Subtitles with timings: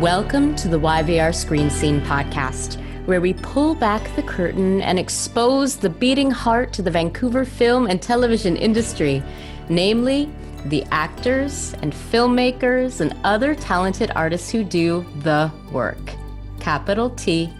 [0.00, 5.76] Welcome to the YVR Screen Scene podcast, where we pull back the curtain and expose
[5.76, 9.22] the beating heart to the Vancouver film and television industry,
[9.68, 10.32] namely
[10.64, 16.14] the actors and filmmakers and other talented artists who do the work.
[16.60, 17.52] Capital T,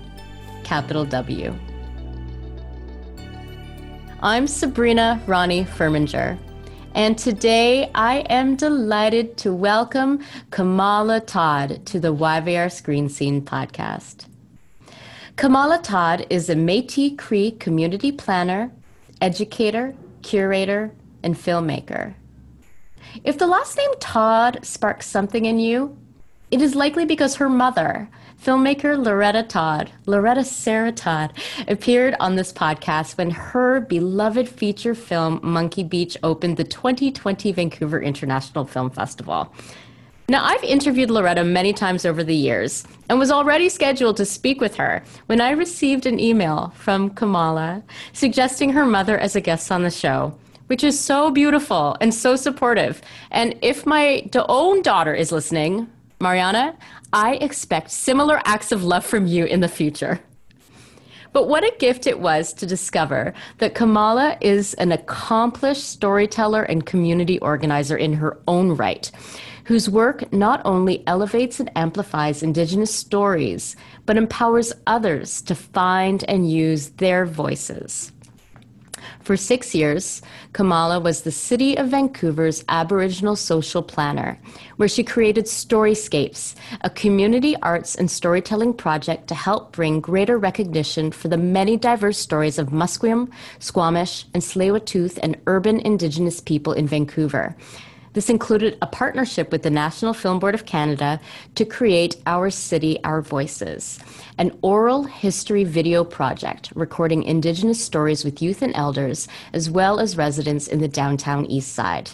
[0.64, 1.54] capital W.
[4.22, 6.38] I'm Sabrina Rani Furminger.
[6.94, 10.18] And today I am delighted to welcome
[10.50, 14.26] Kamala Todd to the YVR Screen Scene podcast.
[15.36, 18.72] Kamala Todd is a Metis Cree community planner,
[19.20, 22.14] educator, curator, and filmmaker.
[23.22, 25.96] If the last name Todd sparks something in you,
[26.50, 28.10] it is likely because her mother,
[28.42, 31.32] filmmaker Loretta Todd, Loretta Sarah Todd,
[31.68, 38.00] appeared on this podcast when her beloved feature film Monkey Beach opened the 2020 Vancouver
[38.00, 39.52] International Film Festival.
[40.30, 44.60] Now, I've interviewed Loretta many times over the years and was already scheduled to speak
[44.60, 47.82] with her when I received an email from Kamala
[48.12, 50.32] suggesting her mother as a guest on the show,
[50.68, 53.02] which is so beautiful and so supportive.
[53.32, 55.90] And if my own daughter is listening,
[56.22, 56.76] Mariana,
[57.14, 60.20] I expect similar acts of love from you in the future.
[61.32, 66.84] But what a gift it was to discover that Kamala is an accomplished storyteller and
[66.84, 69.10] community organizer in her own right,
[69.64, 76.50] whose work not only elevates and amplifies Indigenous stories, but empowers others to find and
[76.50, 78.12] use their voices.
[79.20, 80.22] For six years,
[80.52, 84.38] Kamala was the City of Vancouver's Aboriginal social planner,
[84.76, 91.10] where she created Storyscapes, a community arts and storytelling project to help bring greater recognition
[91.10, 96.86] for the many diverse stories of Musqueam, Squamish, and Tsleil-Waututh and urban Indigenous people in
[96.86, 97.56] Vancouver.
[98.12, 101.20] This included a partnership with the National Film Board of Canada
[101.54, 104.00] to create Our City, Our Voices,
[104.36, 110.16] an oral history video project recording Indigenous stories with youth and elders, as well as
[110.16, 112.10] residents in the downtown East Side.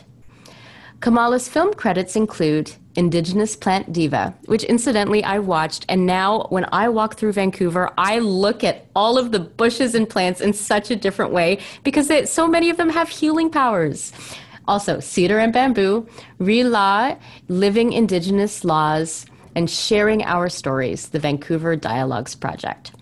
[1.01, 5.87] Kamala's film credits include Indigenous Plant Diva, which incidentally I watched.
[5.89, 10.09] And now when I walk through Vancouver, I look at all of the bushes and
[10.09, 14.13] plants in such a different way because so many of them have healing powers.
[14.69, 16.07] Also, Cedar and Bamboo,
[16.39, 17.17] RELAW,
[17.49, 22.93] Living Indigenous Laws, and Sharing Our Stories, the Vancouver Dialogues Project.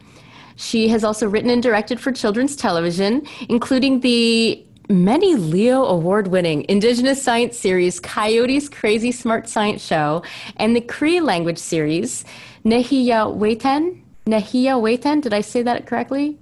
[0.56, 6.64] She has also written and directed for children's television, including the many Leo award winning
[6.68, 10.22] Indigenous science series Coyote's Crazy Smart Science Show
[10.56, 12.24] and the Cree language series
[12.64, 14.00] Nehiyawetan.
[14.26, 16.38] Nehia Weiten, did I say that correctly?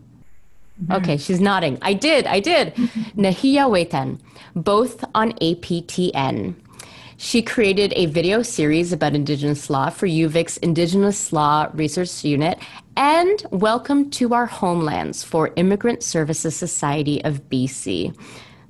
[0.82, 0.92] Mm-hmm.
[0.92, 1.78] Okay, she's nodding.
[1.82, 2.74] I did, I did.
[3.16, 4.18] Nehiyawetan,
[4.56, 6.54] both on APTN.
[7.18, 12.58] She created a video series about Indigenous law for UVic's Indigenous Law Research Unit
[12.96, 18.12] and Welcome to Our Homelands for Immigrant Services Society of BC.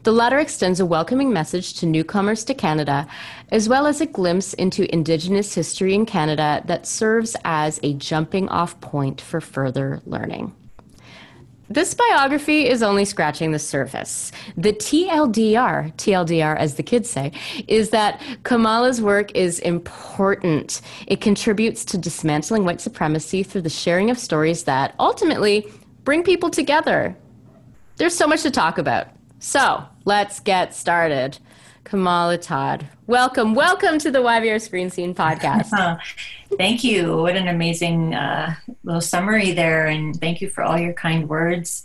[0.03, 3.06] The latter extends a welcoming message to newcomers to Canada,
[3.50, 8.50] as well as a glimpse into Indigenous history in Canada that serves as a jumping
[8.50, 10.53] off point for further learning.
[11.72, 14.31] This biography is only scratching the surface.
[14.59, 17.33] The TLDR, TLDR as the kids say,
[17.66, 20.82] is that Kamala's work is important.
[21.06, 25.66] It contributes to dismantling white supremacy through the sharing of stories that ultimately
[26.05, 27.16] bring people together.
[27.97, 29.06] There's so much to talk about.
[29.38, 31.38] So let's get started.
[31.84, 32.88] Kamala Todd.
[33.06, 36.00] Welcome, welcome to the YVR Screen Scene podcast.
[36.56, 37.16] thank you.
[37.19, 41.82] What an amazing uh, little summary there, and thank you for all your kind words.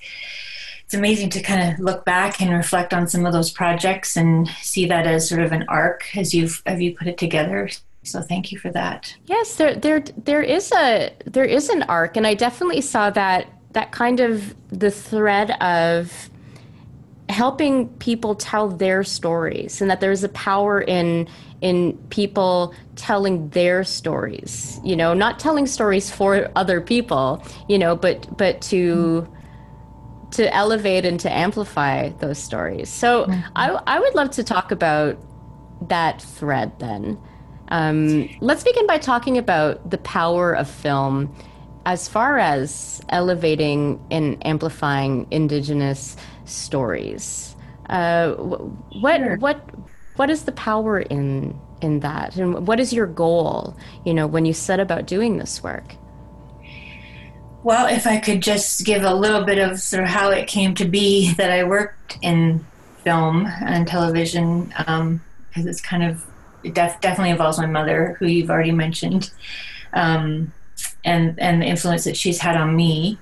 [0.85, 4.47] It's amazing to kind of look back and reflect on some of those projects and
[4.61, 7.69] see that as sort of an arc as you've have you put it together.
[8.03, 9.13] So thank you for that.
[9.25, 13.47] Yes, there there there is a there is an arc, and I definitely saw that
[13.73, 16.29] that kind of the thread of
[17.29, 21.27] helping people tell their stories and that there's a power in
[21.62, 27.95] in people telling their stories you know not telling stories for other people you know
[27.95, 29.27] but but to
[30.31, 33.41] to elevate and to amplify those stories so mm-hmm.
[33.56, 35.18] i i would love to talk about
[35.81, 37.18] that thread then
[37.69, 41.35] Um, let's begin by talking about the power of film
[41.85, 46.15] as far as elevating and amplifying Indigenous
[46.47, 47.55] stories.
[47.89, 49.38] Uh, what sure.
[49.38, 49.69] what
[50.17, 53.77] what is the power in in that, and what is your goal?
[54.05, 55.95] You know, when you set about doing this work.
[57.63, 60.73] Well, if I could just give a little bit of sort of how it came
[60.75, 62.65] to be that I worked in
[63.03, 65.21] film and television, because um,
[65.55, 66.25] it's kind of
[66.63, 69.31] it def- definitely involves my mother, who you've already mentioned,
[69.94, 70.53] um,
[71.03, 73.17] and and the influence that she's had on me.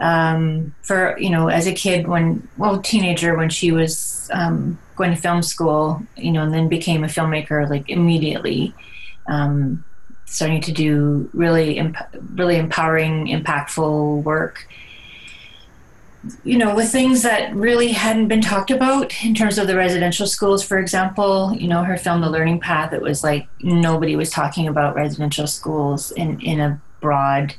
[0.00, 5.14] Um, for you know, as a kid, when well, teenager, when she was um, going
[5.14, 8.74] to film school, you know, and then became a filmmaker like immediately,
[9.28, 9.84] um,
[10.26, 11.96] starting to do really, imp-
[12.34, 14.68] really empowering, impactful work.
[16.44, 20.26] You know, with things that really hadn't been talked about in terms of the residential
[20.26, 24.28] schools, for example, you know, her film, The Learning Path, it was like nobody was
[24.28, 27.54] talking about residential schools in, in a broad,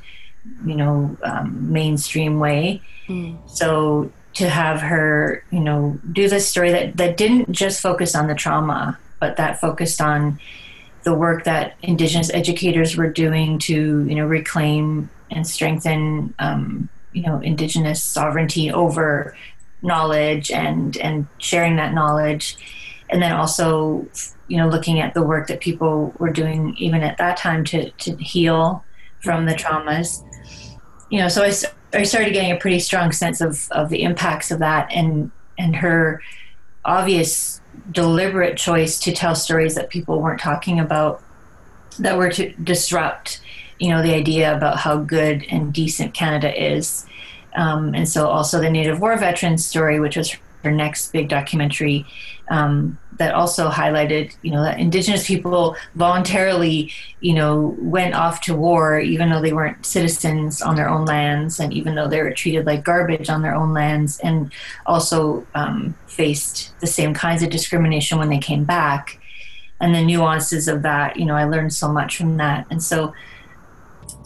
[0.64, 2.82] you know, um, mainstream way.
[3.08, 3.38] Mm.
[3.48, 8.26] So to have her, you know, do this story that, that didn't just focus on
[8.28, 10.40] the trauma, but that focused on
[11.04, 17.22] the work that Indigenous educators were doing to, you know, reclaim and strengthen um, you
[17.22, 19.36] know indigenous sovereignty over
[19.82, 22.56] knowledge and and sharing that knowledge
[23.10, 24.06] and then also
[24.48, 27.90] you know looking at the work that people were doing even at that time to
[27.92, 28.84] to heal
[29.20, 30.22] from the traumas
[31.12, 31.52] you know so i,
[31.96, 35.76] I started getting a pretty strong sense of of the impacts of that and and
[35.76, 36.20] her
[36.84, 37.60] obvious
[37.92, 41.22] deliberate choice to tell stories that people weren't talking about
[42.00, 43.40] that were to disrupt
[43.82, 47.04] you know the idea about how good and decent Canada is,
[47.56, 52.06] um, and so also the Native War veterans story, which was her next big documentary,
[52.48, 58.54] um, that also highlighted you know that Indigenous people voluntarily you know went off to
[58.54, 62.32] war even though they weren't citizens on their own lands, and even though they were
[62.32, 64.52] treated like garbage on their own lands, and
[64.86, 69.18] also um, faced the same kinds of discrimination when they came back.
[69.80, 73.12] And the nuances of that, you know, I learned so much from that, and so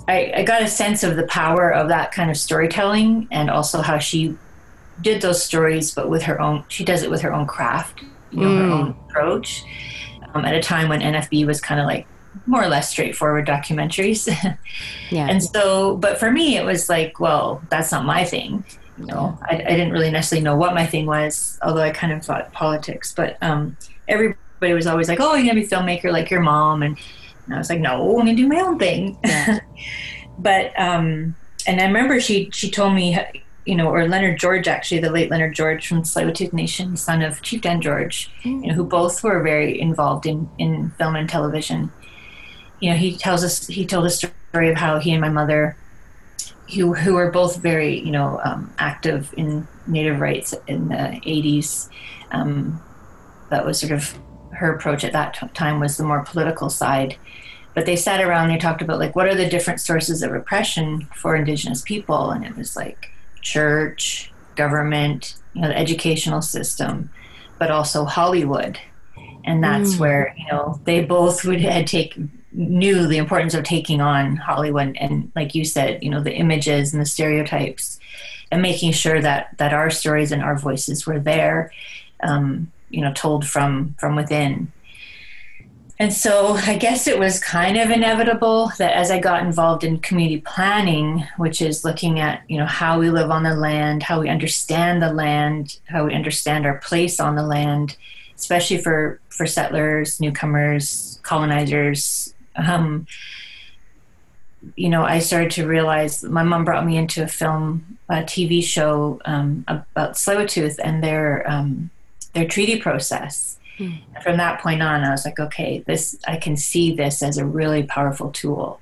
[0.09, 3.83] I, I got a sense of the power of that kind of storytelling and also
[3.83, 4.37] how she
[5.01, 8.41] did those stories, but with her own, she does it with her own craft, you
[8.41, 8.59] know, mm.
[8.59, 9.65] her own approach.
[10.35, 12.07] Um, at a time when NFB was kind of like
[12.47, 14.27] more or less straightforward documentaries.
[15.11, 15.27] yeah.
[15.29, 18.65] And so, but for me, it was like, well, that's not my thing.
[18.99, 22.13] You know, I, I didn't really necessarily know what my thing was, although I kind
[22.13, 23.15] of thought politics.
[23.15, 23.77] But um,
[24.09, 26.83] everybody was always like, oh, you're going to be a filmmaker like your mom.
[26.83, 26.99] And
[27.47, 29.19] and I was like, no, I'm gonna do my own thing.
[29.25, 29.61] Yeah.
[30.39, 31.35] but um,
[31.67, 33.19] and I remember she she told me,
[33.67, 37.43] you know, or Leonard George actually, the late Leonard George from Tsleil-Waututh Nation, son of
[37.43, 38.63] Chief Dan George, mm.
[38.63, 41.93] you know, who both were very involved in in film and television.
[42.81, 45.77] You know, he tells us he told a story of how he and my mother,
[46.75, 51.89] who who were both very you know um, active in Native rights in the '80s.
[52.31, 52.81] Um,
[53.51, 54.17] that was sort of
[54.53, 57.17] her approach at that t- time was the more political side.
[57.75, 60.33] But they sat around, and they talked about like what are the different sources of
[60.33, 63.11] oppression for Indigenous people, and it was like
[63.47, 67.11] church, government, you know, the educational system,
[67.59, 68.79] but also Hollywood,
[69.45, 70.01] and that's mm.
[70.01, 72.19] where you know they both would had take
[72.53, 76.93] knew the importance of taking on Hollywood and like you said, you know, the images
[76.93, 78.01] and the stereotypes
[78.51, 81.71] and making sure that that our stories and our voices were there.
[82.23, 84.73] Um, you know told from from within
[85.99, 89.99] and so i guess it was kind of inevitable that as i got involved in
[89.99, 94.21] community planning which is looking at you know how we live on the land how
[94.21, 97.97] we understand the land how we understand our place on the land
[98.37, 103.07] especially for for settlers newcomers colonizers um,
[104.75, 108.63] you know i started to realize my mom brought me into a film a tv
[108.63, 111.91] show um, about Tsleil-Waututh and their um,
[112.37, 113.56] their treaty process.
[113.79, 114.23] Mm.
[114.23, 117.45] From that point on, I was like, okay, this I can see this as a
[117.45, 118.81] really powerful tool.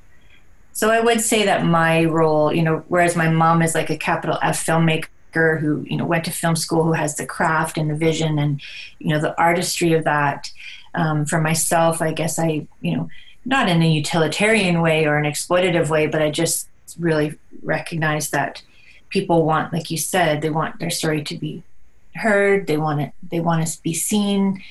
[0.72, 3.96] So I would say that my role, you know, whereas my mom is like a
[3.96, 7.90] capital F filmmaker who, you know, went to film school, who has the craft and
[7.90, 8.60] the vision and,
[8.98, 10.50] you know, the artistry of that.
[10.96, 13.08] Um, for myself, I guess I, you know,
[13.44, 18.62] not in a utilitarian way or an exploitative way, but I just really recognize that
[19.08, 21.62] people want, like you said, they want their story to be
[22.14, 22.66] heard.
[22.66, 23.12] They want it.
[23.30, 24.62] They want to be seen,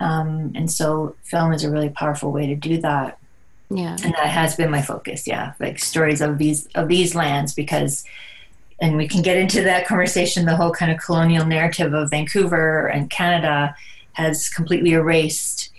[0.00, 3.18] um, and so film is a really powerful way to do that.
[3.70, 5.26] Yeah, and that has been my focus.
[5.26, 8.04] Yeah, like stories of these of these lands because,
[8.80, 10.46] and we can get into that conversation.
[10.46, 13.74] The whole kind of colonial narrative of Vancouver and Canada
[14.14, 15.70] has completely erased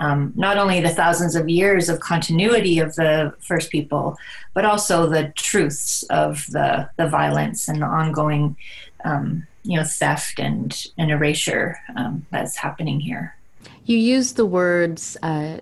[0.00, 4.16] um, not only the thousands of years of continuity of the first people,
[4.54, 8.56] but also the truths of the, the violence and the ongoing,
[9.04, 13.36] um, you know, theft and, and erasure um, that's happening here.
[13.84, 15.58] You use the words uh,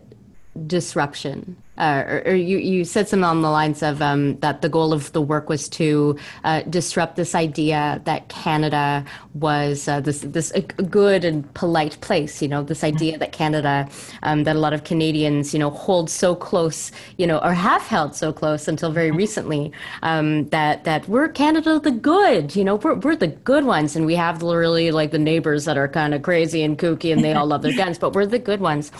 [0.67, 4.68] disruption uh, or, or, you, you said something on the lines of um, that the
[4.68, 9.04] goal of the work was to uh, disrupt this idea that Canada
[9.35, 12.42] was uh, this this a good and polite place.
[12.42, 13.88] You know, this idea that Canada,
[14.25, 17.82] um, that a lot of Canadians, you know, hold so close, you know, or have
[17.82, 19.73] held so close until very recently.
[20.02, 22.56] Um, that that we're Canada the good.
[22.56, 25.78] You know, we're we're the good ones, and we have really like the neighbors that
[25.78, 28.38] are kind of crazy and kooky, and they all love their guns, but we're the
[28.38, 28.90] good ones.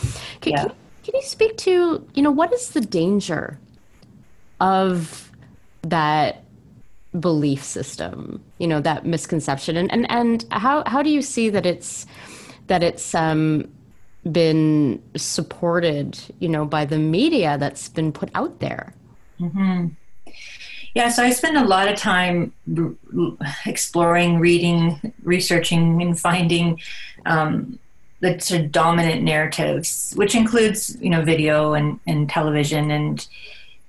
[0.41, 0.63] Can, yeah.
[0.63, 0.71] can,
[1.03, 3.59] can you speak to, you know, what is the danger
[4.59, 5.31] of
[5.81, 6.43] that
[7.19, 9.77] belief system, you know, that misconception?
[9.77, 12.05] And and, and how, how do you see that it's
[12.67, 13.69] that it's um,
[14.31, 18.93] been supported, you know, by the media that's been put out there?
[19.39, 19.87] Mm-hmm.
[20.95, 22.51] Yeah, so I spend a lot of time
[23.65, 26.79] exploring, reading, researching, and finding
[27.25, 27.77] um,
[28.21, 33.27] the sort of dominant narratives, which includes you know video and, and television and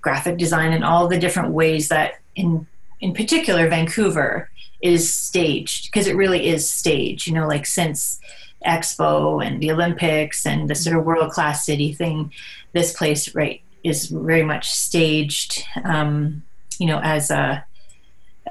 [0.01, 2.65] graphic design and all the different ways that in
[2.99, 4.49] in particular Vancouver
[4.81, 7.27] is staged because it really is staged.
[7.27, 8.19] You know, like since
[8.65, 12.31] Expo and the Olympics and the sort of world class city thing,
[12.73, 15.63] this place right is very much staged.
[15.83, 16.43] Um,
[16.79, 17.65] you know, as a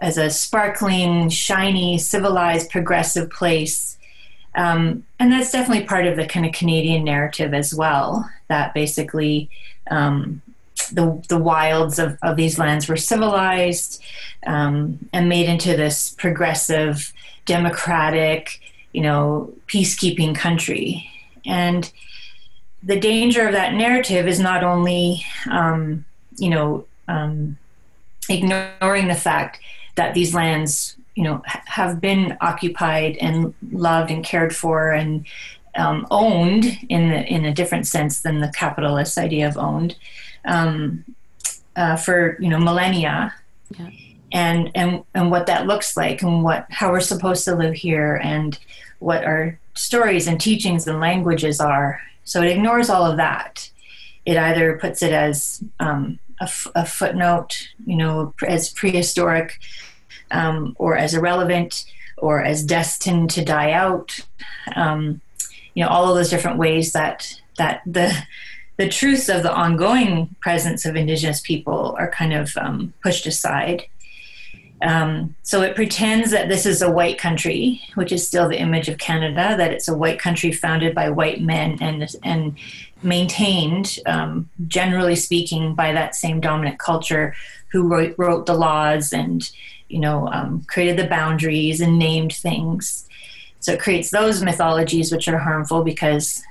[0.01, 3.99] as a sparkling, shiny, civilized, progressive place
[4.55, 9.49] um, and that's definitely part of the kind of Canadian narrative as well, that basically
[9.91, 10.43] um,
[10.93, 14.03] the, the wilds of, of these lands were civilized
[14.47, 17.13] um, and made into this progressive,
[17.45, 18.61] democratic,
[18.93, 21.09] you know, peacekeeping country.
[21.47, 21.91] And
[22.83, 26.05] the danger of that narrative is not only, um,
[26.37, 27.57] you know, um,
[28.29, 29.61] ignoring the fact
[29.97, 35.27] that these lands you know have been occupied and loved and cared for and
[35.77, 39.97] um, owned in the, in a different sense than the capitalist idea of owned
[40.45, 41.05] um,
[41.77, 43.35] uh, for you know millennia.
[43.79, 43.91] Yeah.
[44.33, 48.17] and and and what that looks like and what how we're supposed to live here
[48.17, 48.59] and
[48.99, 52.01] what our stories and teachings and languages are.
[52.25, 53.71] So it ignores all of that.
[54.27, 59.61] It either puts it as um, a, f- a footnote you know as prehistoric
[60.31, 61.85] um, or as irrelevant
[62.19, 64.19] or as destined to die out.
[64.77, 65.21] Um,
[65.75, 68.13] you know, all of those different ways that that the
[68.77, 73.85] the truths of the ongoing presence of Indigenous people are kind of um, pushed aside.
[74.83, 78.89] Um, so it pretends that this is a white country, which is still the image
[78.89, 82.57] of Canada, that it's a white country founded by white men and and
[83.03, 87.35] maintained, um, generally speaking, by that same dominant culture
[87.73, 89.51] who wrote, wrote the laws and
[89.91, 93.09] you know, um, created the boundaries and named things.
[93.59, 96.43] So it creates those mythologies which are harmful because,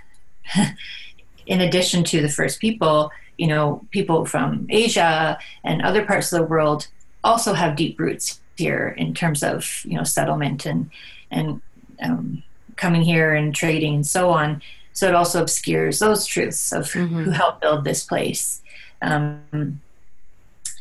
[1.48, 6.40] in addition to the first people, you know, people from Asia and other parts of
[6.40, 6.88] the world
[7.24, 10.92] also have deep roots here in terms of you know settlement and
[11.32, 11.62] and
[12.02, 12.44] um,
[12.76, 14.62] coming here and trading and so on.
[14.94, 17.24] So it also obscures those truths of mm-hmm.
[17.24, 18.62] who helped build this place.
[19.02, 19.82] Um,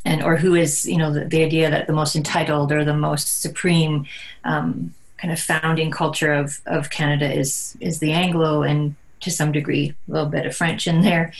[0.04, 2.94] and or who is you know the, the idea that the most entitled or the
[2.94, 4.06] most supreme
[4.44, 9.52] um, kind of founding culture of of Canada is is the Anglo and to some
[9.52, 11.32] degree a little bit of French in there.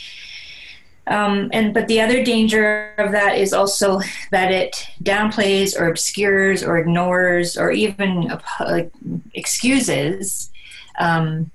[1.07, 3.99] Um, and but the other danger of that is also
[4.31, 8.31] that it downplays or obscures or ignores or even
[9.33, 10.51] excuses
[10.99, 11.49] um,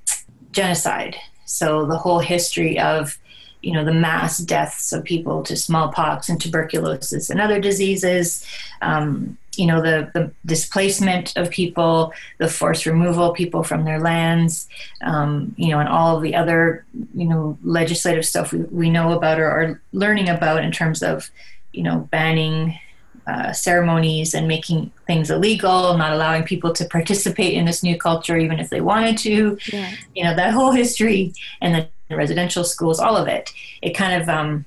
[0.51, 1.17] genocide.
[1.45, 3.17] So the whole history of
[3.65, 8.47] you know the mass deaths of people to smallpox and tuberculosis and other diseases
[8.83, 14.01] um, you know the, the displacement of people the forced removal of people from their
[14.01, 14.69] lands
[15.03, 19.13] um, you know and all of the other you know legislative stuff we, we know
[19.13, 21.31] about or are learning about in terms of
[21.73, 22.79] you know banning
[23.27, 28.37] uh, ceremonies and making things illegal, not allowing people to participate in this new culture
[28.37, 29.57] even if they wanted to.
[29.73, 29.95] Yeah.
[30.15, 33.53] You know, that whole history and then residential schools, all of it,
[33.83, 34.65] it kind of um,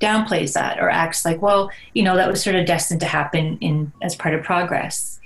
[0.00, 3.58] downplays that or acts like, well, you know, that was sort of destined to happen
[3.60, 5.18] in as part of progress.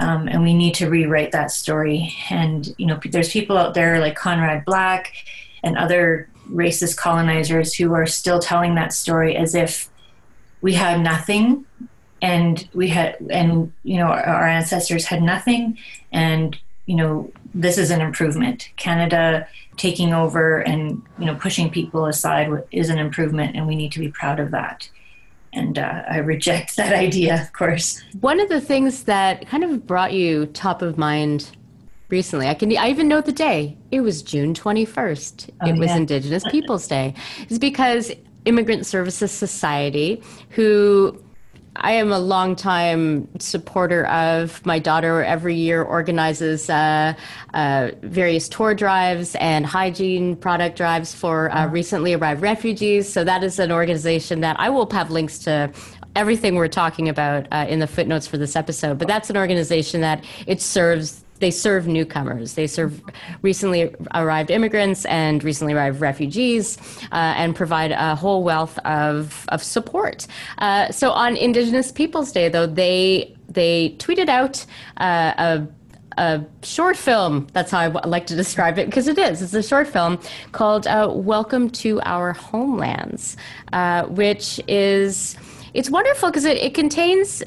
[0.00, 2.14] Um, and we need to rewrite that story.
[2.30, 5.12] And you know, there's people out there like Conrad Black
[5.62, 9.88] and other racist colonizers who are still telling that story as if
[10.60, 11.64] we had nothing,
[12.22, 15.78] and we had, and you know, our, our ancestors had nothing,
[16.10, 18.70] and you know, this is an improvement.
[18.76, 23.92] Canada taking over and you know pushing people aside is an improvement, and we need
[23.92, 24.88] to be proud of that.
[25.52, 28.02] And uh, I reject that idea, of course.
[28.20, 31.50] One of the things that kind of brought you top of mind
[32.08, 32.46] recently.
[32.46, 33.76] I can I even know the day.
[33.90, 35.50] It was June 21st.
[35.60, 35.96] Oh, it was yeah.
[35.96, 37.14] Indigenous Peoples Day.
[37.48, 38.12] It's because
[38.44, 41.23] Immigrant Services Society, who
[41.76, 44.64] I am a longtime supporter of.
[44.64, 47.14] My daughter every year organizes uh,
[47.52, 53.12] uh, various tour drives and hygiene product drives for uh, recently arrived refugees.
[53.12, 55.72] So that is an organization that I will have links to
[56.16, 58.98] everything we're talking about uh, in the footnotes for this episode.
[58.98, 62.54] But that's an organization that it serves they serve newcomers.
[62.54, 63.02] They serve
[63.42, 66.78] recently arrived immigrants and recently arrived refugees,
[67.12, 70.26] uh, and provide a whole wealth of of support.
[70.56, 74.64] Uh, so on Indigenous Peoples Day, though, they they tweeted out
[74.96, 75.68] uh, a
[76.16, 77.46] a short film.
[77.52, 79.42] That's how I like to describe it because it is.
[79.42, 80.18] It's a short film
[80.52, 83.36] called uh, "Welcome to Our Homelands,"
[83.74, 85.36] uh, which is
[85.74, 87.42] it's wonderful because it, it contains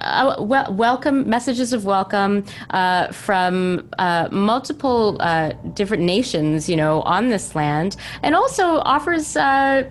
[0.00, 7.02] uh, well, welcome messages of welcome uh, from uh, multiple uh, different nations, you know,
[7.02, 9.88] on this land, and also offers uh,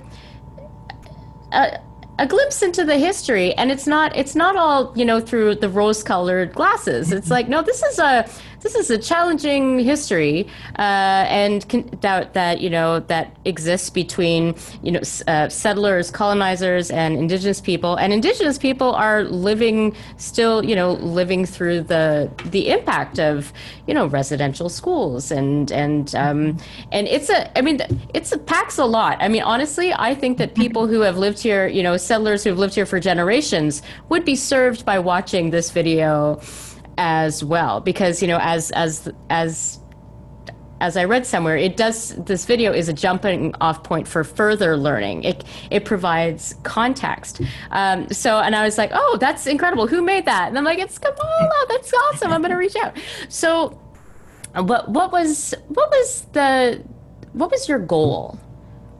[1.51, 1.79] a,
[2.17, 3.53] a, glimpse into the history.
[3.55, 7.11] And it's not it's not all you know through the rose-colored glasses.
[7.11, 8.27] It's like no, this is a
[8.61, 10.47] this is a challenging history
[10.77, 16.91] uh, and con- that that you know that exists between you know uh, settlers, colonizers,
[16.91, 17.95] and indigenous people.
[17.95, 23.53] And indigenous people are living still, you know, living through the the impact of
[23.87, 26.57] you know residential schools and and um,
[26.91, 27.79] and it's a I mean
[28.13, 29.17] it's a packs a lot.
[29.19, 32.49] I mean honestly, I think that people who have lived here, you know, settlers who
[32.49, 36.39] have lived here for generations, would be served by watching this video
[36.99, 39.79] as well because you know as as as
[40.81, 42.15] as I read somewhere, it does.
[42.15, 45.23] This video is a jumping off point for further learning.
[45.23, 47.41] It it provides context.
[47.71, 49.87] Um, so, and I was like, oh, that's incredible.
[49.87, 50.47] Who made that?
[50.47, 51.65] And I'm like, it's Kamala.
[51.67, 52.31] That's awesome.
[52.31, 52.97] I'm going to reach out.
[53.27, 53.69] So,
[54.55, 56.81] what what was what was the
[57.33, 58.39] what was your goal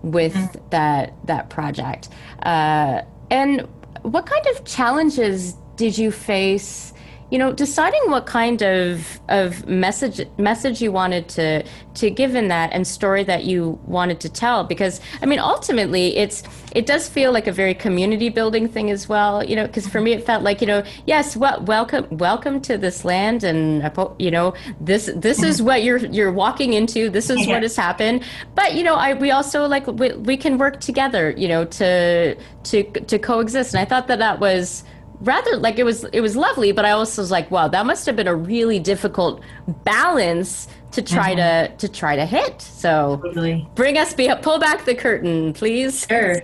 [0.01, 0.69] with mm-hmm.
[0.71, 2.09] that that project?
[2.43, 3.61] Uh, and
[4.01, 6.93] what kind of challenges did you face?
[7.31, 11.63] You know, deciding what kind of of message message you wanted to
[11.95, 16.17] to give in that and story that you wanted to tell, because I mean, ultimately,
[16.17, 19.43] it's it does feel like a very community building thing as well.
[19.43, 22.77] You know, because for me, it felt like you know, yes, well, welcome welcome to
[22.77, 23.83] this land, and
[24.17, 27.09] you know, this this is what you're you're walking into.
[27.09, 28.23] This is what has happened.
[28.55, 31.35] But you know, I we also like we, we can work together.
[31.37, 34.83] You know, to to to coexist, and I thought that that was
[35.21, 38.05] rather like it was it was lovely but i also was like wow that must
[38.05, 39.41] have been a really difficult
[39.83, 41.77] balance to try mm-hmm.
[41.77, 42.61] to to try to hit.
[42.61, 43.67] So totally.
[43.75, 46.05] bring us be pull back the curtain please.
[46.07, 46.41] Sure.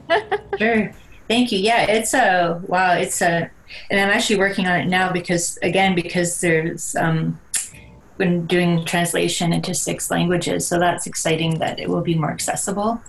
[0.57, 0.91] Sure.
[1.27, 1.59] Thank you.
[1.59, 3.49] Yeah it's a wow it's a
[3.89, 7.39] and i'm actually working on it now because again because there's um
[8.17, 13.01] been doing translation into six languages so that's exciting that it will be more accessible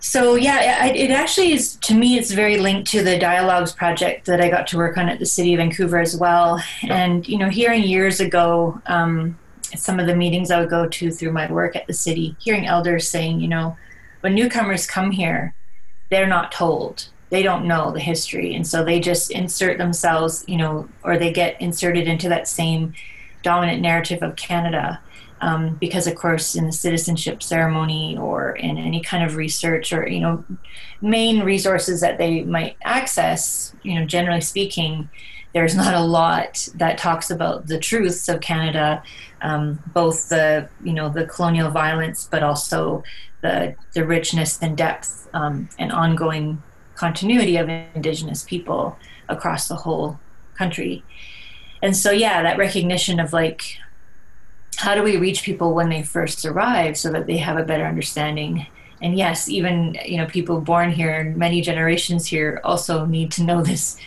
[0.00, 2.18] so yeah, it, it actually is to me.
[2.18, 5.26] It's very linked to the dialogues project that I got to work on at the
[5.26, 6.62] city of Vancouver as well.
[6.82, 9.38] And you know, hearing years ago, um,
[9.76, 12.66] some of the meetings I would go to through my work at the city, hearing
[12.66, 13.76] elders saying, you know,
[14.20, 15.54] when newcomers come here,
[16.10, 17.08] they're not told.
[17.28, 21.32] They don't know the history, and so they just insert themselves, you know, or they
[21.32, 22.94] get inserted into that same
[23.42, 25.00] dominant narrative of Canada
[25.40, 30.06] um, because of course in the citizenship ceremony or in any kind of research or
[30.08, 30.44] you know
[31.00, 35.08] main resources that they might access you know generally speaking
[35.52, 39.02] there's not a lot that talks about the truths of canada
[39.42, 43.02] um, both the you know the colonial violence but also
[43.40, 46.62] the the richness and depth um, and ongoing
[46.94, 48.96] continuity of indigenous people
[49.28, 50.18] across the whole
[50.54, 51.02] country.
[51.82, 53.78] And so yeah that recognition of like
[54.80, 57.84] how do we reach people when they first arrive so that they have a better
[57.84, 58.66] understanding?
[59.02, 63.44] And yes even you know people born here and many generations here also need to
[63.44, 63.98] know this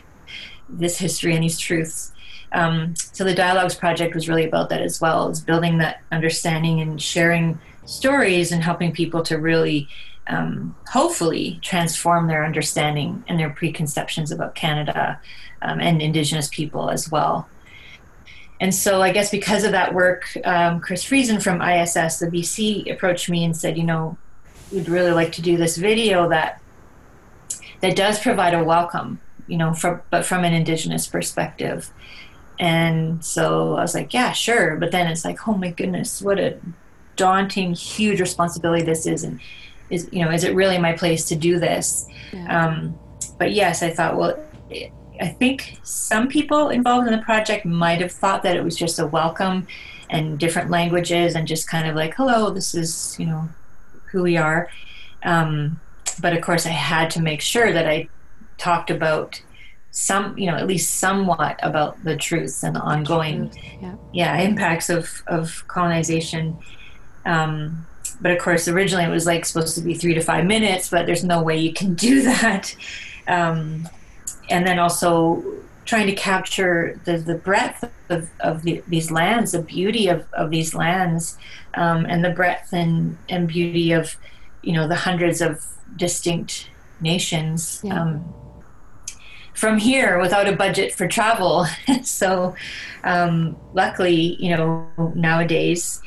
[0.67, 2.11] this history and these truths.
[2.51, 6.81] Um, so the dialogues project was really about that as well as building that understanding
[6.81, 9.87] and sharing stories and helping people to really
[10.27, 15.19] um, hopefully transform their understanding and their preconceptions about canada
[15.61, 17.49] um, and indigenous people as well
[18.59, 22.91] and so I guess because of that work, um, Chris Friesen from ISS, the BC,
[22.91, 24.17] approached me and said, you know,
[24.71, 26.61] we'd really like to do this video that
[27.81, 31.91] that does provide a welcome, you know, from, but from an Indigenous perspective.
[32.59, 34.77] And so I was like, yeah, sure.
[34.77, 36.57] But then it's like, oh my goodness, what a
[37.15, 39.39] daunting, huge responsibility this is, and
[39.89, 42.07] is you know, is it really my place to do this?
[42.31, 42.67] Yeah.
[42.67, 42.97] Um,
[43.37, 44.39] but yes, I thought, well,
[45.19, 48.99] I think some people involved in the project might have thought that it was just
[48.99, 49.67] a welcome
[50.09, 53.49] and different languages and just kind of like, hello, this is you know
[54.11, 54.69] who we are.
[55.23, 55.79] Um,
[56.21, 58.09] but of course, I had to make sure that I
[58.57, 59.41] talked about
[59.91, 63.95] some, you know, at least somewhat about the truths and the ongoing, yeah.
[64.11, 66.57] yeah, impacts of of colonization.
[67.25, 67.85] Um,
[68.19, 71.05] but of course, originally it was like supposed to be three to five minutes, but
[71.05, 72.75] there's no way you can do that.
[73.27, 73.87] Um,
[74.49, 75.43] and then also
[75.85, 80.49] trying to capture the, the breadth of, of the, these lands, the beauty of, of
[80.49, 81.37] these lands,
[81.73, 84.15] um, and the breadth and, and beauty of,
[84.61, 86.69] you know, the hundreds of distinct
[87.01, 87.81] nations.
[87.83, 88.01] Yeah.
[88.01, 88.33] Um,
[89.53, 91.67] from here without a budget for travel.
[92.03, 92.55] so,
[93.03, 96.01] um, luckily, you know, nowadays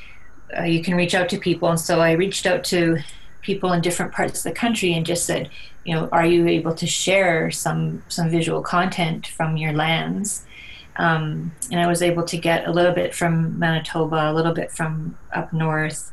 [0.57, 1.69] uh, you can reach out to people.
[1.71, 2.99] And so I reached out to
[3.47, 5.49] people in different parts of the country and just said,
[5.85, 10.45] you know, are you able to share some some visual content from your lands?
[10.97, 14.73] Um, and I was able to get a little bit from Manitoba, a little bit
[14.73, 16.11] from up north,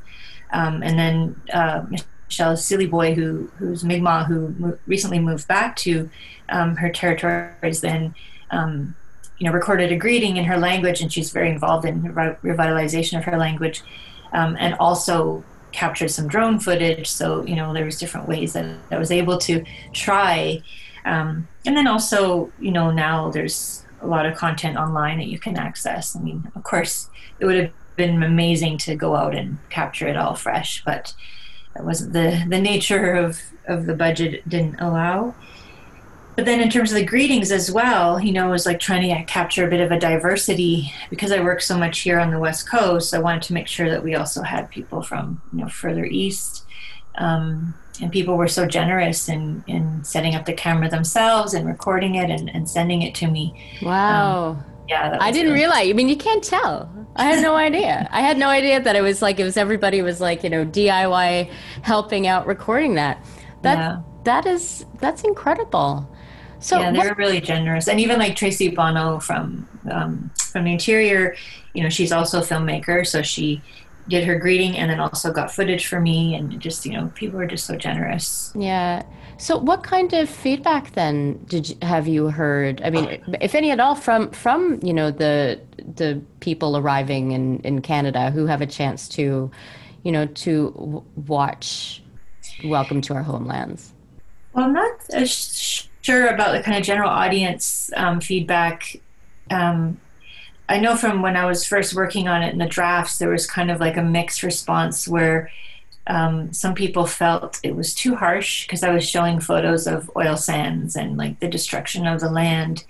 [0.51, 6.09] um, and then uh, Michelle Sillyboy, who who's Mi'kmaq, who mo- recently moved back to
[6.49, 8.13] um, her territories, then
[8.51, 8.95] um,
[9.39, 13.17] you know recorded a greeting in her language, and she's very involved in re- revitalization
[13.17, 13.81] of her language,
[14.33, 15.43] um, and also
[15.73, 17.09] captured some drone footage.
[17.09, 20.61] So you know there was different ways that I was able to try,
[21.03, 25.39] um, and then also you know now there's a lot of content online that you
[25.39, 26.15] can access.
[26.15, 27.09] I mean, of course,
[27.39, 31.13] it would have been amazing to go out and capture it all fresh, but
[31.73, 35.33] that wasn't the the nature of of the budget didn't allow
[36.35, 39.01] but then in terms of the greetings as well you know it was like trying
[39.01, 40.91] to capture a bit of a diversity.
[41.09, 43.89] Because i work so much here on the west coast i wanted to make sure
[43.89, 46.65] that we also had people from you know further east.
[47.15, 52.15] Um, and people were so generous in in setting up the camera themselves and recording
[52.15, 53.53] it and, and sending it to me.
[53.81, 54.49] Wow.
[54.49, 56.89] Um, yeah i didn't realize i mean you can't tell.
[57.15, 58.09] I had no idea.
[58.11, 60.65] I had no idea that it was like it was everybody was like you know
[60.65, 61.49] diy
[61.81, 63.23] helping out recording that.
[63.61, 64.01] That yeah.
[64.23, 66.12] that is that's incredible
[66.63, 70.71] so yeah, they what, really generous, and even like Tracey Bonneau from um, from the
[70.71, 71.35] interior,
[71.73, 73.61] you know, she's also a filmmaker, so she
[74.07, 77.37] did her greeting and then also got footage for me, and just you know, people
[77.37, 78.53] were just so generous.
[78.55, 79.03] Yeah.
[79.37, 82.81] So, what kind of feedback then did you, have you heard?
[82.81, 85.59] I mean, if any at all, from from you know the
[85.95, 89.51] the people arriving in in Canada who have a chance to,
[90.03, 92.01] you know, to watch
[92.63, 93.91] Welcome to Our Homelands.
[94.53, 98.99] Well, not as sure about the kind of general audience um, feedback.
[99.49, 99.99] Um,
[100.69, 103.49] I know from when I was first working on it in the drafts, there was
[103.49, 105.49] kind of like a mixed response where
[106.07, 110.35] um, some people felt it was too harsh because I was showing photos of oil
[110.35, 112.83] sands and like the destruction of the land.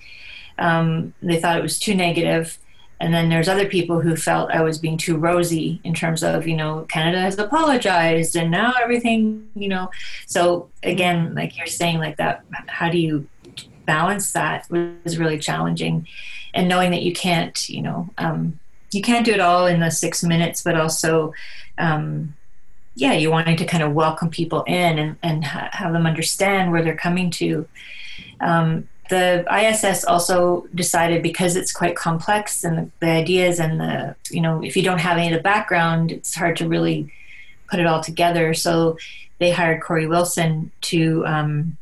[0.58, 2.58] Um, they thought it was too negative
[2.99, 6.47] and then there's other people who felt I was being too rosy in terms of,
[6.47, 9.91] you know, Canada has apologized and now everything, you know.
[10.25, 13.27] So again, like you're saying, like that, how do you
[13.86, 16.08] balance that was really challenging.
[16.53, 18.60] And knowing that you can't, you know, um,
[18.91, 21.34] you can't do it all in the six minutes, but also,
[21.77, 22.36] um,
[22.95, 26.71] yeah, you wanting to kind of welcome people in and, and ha- have them understand
[26.71, 27.67] where they're coming to.
[28.39, 34.15] Um, the ISS also decided because it's quite complex and the, the, ideas and the
[34.32, 37.13] you know if you don't have any of the background, it's hard to really
[37.69, 38.54] put it all together.
[38.54, 38.97] So
[39.38, 41.78] they hired Corey Wilson to um,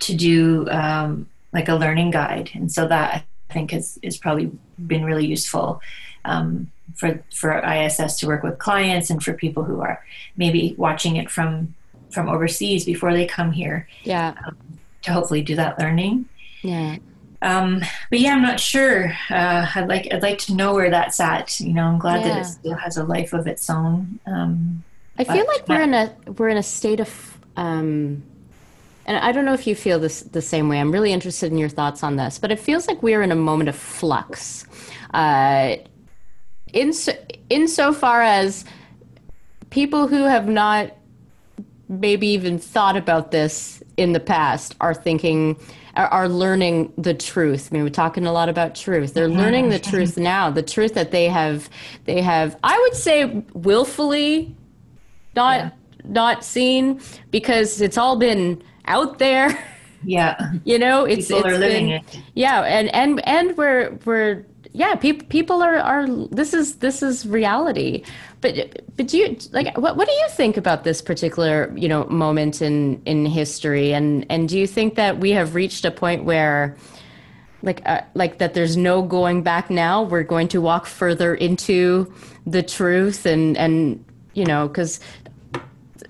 [0.00, 4.50] to do um, like a learning guide, and so that I think has is probably
[4.86, 5.80] been really useful.
[6.24, 10.02] Um, for for ISS to work with clients and for people who are
[10.36, 11.74] maybe watching it from
[12.10, 13.86] from overseas before they come here.
[14.04, 14.34] Yeah.
[14.46, 14.56] Um,
[15.02, 16.28] to hopefully do that learning.
[16.66, 16.96] Yeah.
[17.42, 19.12] Um, but yeah, I'm not sure.
[19.30, 21.60] Uh, I'd like I'd like to know where that's at.
[21.60, 22.28] You know, I'm glad yeah.
[22.28, 24.18] that it still has a life of its own.
[24.26, 24.82] Um,
[25.18, 28.22] I feel like we're in a we're in a state of, um,
[29.06, 30.80] and I don't know if you feel this the same way.
[30.80, 33.36] I'm really interested in your thoughts on this, but it feels like we're in a
[33.36, 34.66] moment of flux.
[35.14, 35.76] Uh,
[36.72, 37.12] in so,
[37.48, 38.64] insofar as
[39.70, 40.92] people who have not
[41.88, 45.58] maybe even thought about this in the past are thinking
[45.96, 47.68] are, are learning the truth.
[47.70, 49.14] I mean, we're talking a lot about truth.
[49.14, 50.50] They're learning the truth now.
[50.50, 51.68] The truth that they have,
[52.04, 52.58] they have.
[52.62, 54.54] I would say willfully,
[55.34, 55.70] not yeah.
[56.04, 59.58] not seen because it's all been out there.
[60.04, 62.20] Yeah, you know, it's people it's are living been, it.
[62.34, 64.44] Yeah, and and and we're we're
[64.76, 68.04] yeah, people people are are this is this is reality.
[68.42, 72.04] But but do you like what what do you think about this particular you know
[72.08, 76.24] moment in in history and and do you think that we have reached a point
[76.24, 76.76] where
[77.62, 82.12] like uh, like that there's no going back now we're going to walk further into
[82.46, 85.00] the truth and and you know because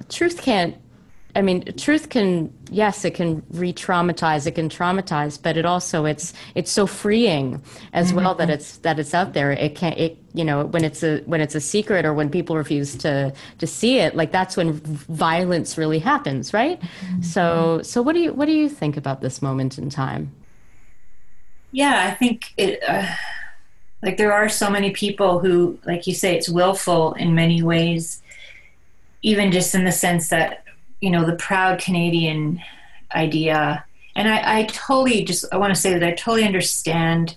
[0.09, 0.77] truth can't
[1.37, 6.33] I mean, truth can, yes, it can re-traumatize, it can traumatize, but it also it's
[6.55, 8.17] it's so freeing as mm-hmm.
[8.17, 9.53] well that it's that it's out there.
[9.53, 12.57] It can't, it you know, when it's a when it's a secret or when people
[12.57, 16.81] refuse to to see it, like that's when violence really happens, right?
[16.81, 17.23] Mm-hmm.
[17.23, 20.33] So so what do you what do you think about this moment in time?
[21.73, 22.83] Yeah, I think it.
[22.87, 23.07] Uh,
[24.03, 28.23] like there are so many people who, like you say, it's willful in many ways,
[29.23, 30.66] even just in the sense that
[31.01, 32.61] you know, the proud Canadian
[33.15, 33.85] idea.
[34.15, 37.37] And I, I totally just, I want to say that I totally understand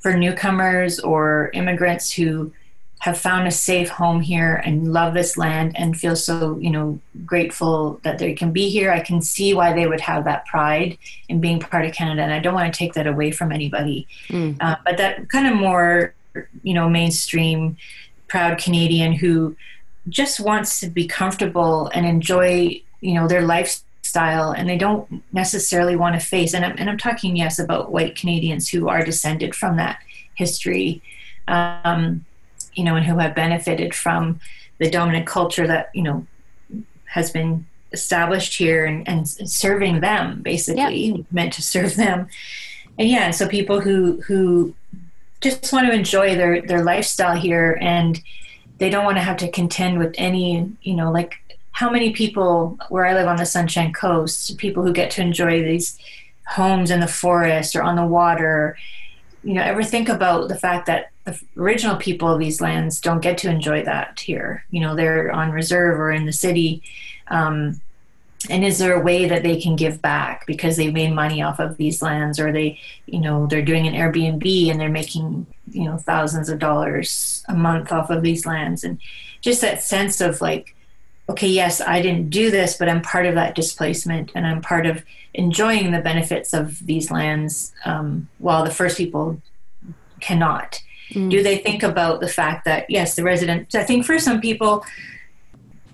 [0.00, 2.52] for newcomers or immigrants who
[3.00, 7.00] have found a safe home here and love this land and feel so you know
[7.24, 10.96] grateful that they can be here i can see why they would have that pride
[11.28, 14.06] in being part of canada and i don't want to take that away from anybody
[14.28, 14.56] mm.
[14.60, 16.14] uh, but that kind of more
[16.62, 17.76] you know mainstream
[18.28, 19.56] proud canadian who
[20.08, 25.96] just wants to be comfortable and enjoy you know their lifestyle and they don't necessarily
[25.96, 29.54] want to face and I'm, and I'm talking yes about white Canadians who are descended
[29.54, 30.00] from that
[30.34, 31.02] history
[31.48, 32.24] um,
[32.74, 34.40] you know and who have benefited from
[34.78, 36.26] the dominant culture that you know
[37.04, 41.16] has been established here and, and serving them basically yeah.
[41.30, 42.28] meant to serve them
[42.98, 44.74] and yeah so people who who
[45.40, 48.20] just want to enjoy their their lifestyle here and
[48.78, 51.39] they don't want to have to contend with any you know like
[51.72, 55.62] how many people where I live on the Sunshine Coast, people who get to enjoy
[55.62, 55.98] these
[56.46, 58.76] homes in the forest or on the water,
[59.42, 63.22] you know, ever think about the fact that the original people of these lands don't
[63.22, 64.64] get to enjoy that here?
[64.70, 66.82] You know, they're on reserve or in the city.
[67.28, 67.80] Um,
[68.48, 71.58] and is there a way that they can give back because they made money off
[71.58, 75.84] of these lands or they you know they're doing an airbnb and they're making you
[75.84, 78.98] know thousands of dollars a month off of these lands and
[79.42, 80.74] just that sense of like
[81.30, 84.86] okay, yes, I didn't do this, but I'm part of that displacement and I'm part
[84.86, 89.40] of enjoying the benefits of these lands um, while the first people
[90.20, 90.82] cannot.
[91.12, 91.30] Mm.
[91.30, 94.84] Do they think about the fact that, yes, the residents, I think for some people,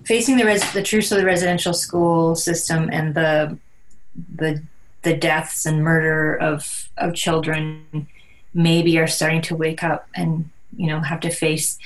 [0.05, 3.59] facing the, res, the truths of the residential school system and the,
[4.35, 4.63] the,
[5.03, 8.09] the deaths and murder of, of children
[8.55, 11.79] maybe are starting to wake up and, you know, have to face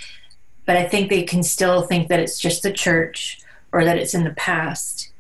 [0.67, 3.41] but I think they can still think that it's just the church
[3.73, 5.11] or that it's in the past.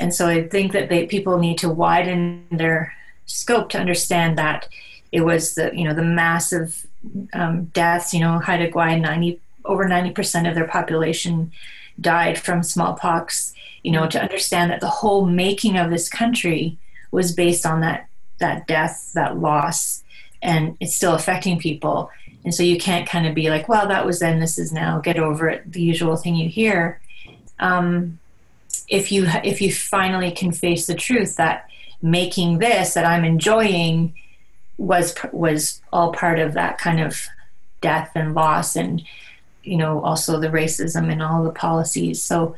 [0.00, 2.94] And so I think that they, people need to widen their
[3.26, 4.68] scope to understand that
[5.12, 6.86] it was the you know the massive
[7.32, 8.12] um, deaths.
[8.12, 11.52] You know, Haida Gwaii, ninety over ninety percent of their population
[12.00, 13.54] died from smallpox.
[13.82, 16.76] You know, to understand that the whole making of this country
[17.10, 18.08] was based on that
[18.38, 20.02] that death, that loss,
[20.42, 22.10] and it's still affecting people.
[22.44, 25.00] And so you can't kind of be like, well, that was then, this is now,
[25.00, 27.00] get over it, the usual thing you hear.
[27.58, 28.18] Um,
[28.88, 31.68] if you if you finally can face the truth that
[32.00, 34.14] making this that I'm enjoying
[34.76, 37.26] was was all part of that kind of
[37.80, 39.02] death and loss and
[39.62, 42.56] you know also the racism and all the policies so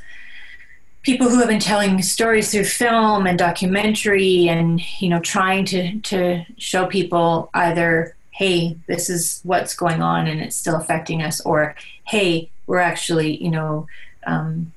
[1.02, 5.98] people who have been telling stories through film and documentary and you know trying to
[6.00, 11.42] to show people either hey, this is what's going on and it's still affecting us,
[11.42, 11.74] or
[12.04, 13.86] hey, we're actually, you know,
[14.26, 14.72] um,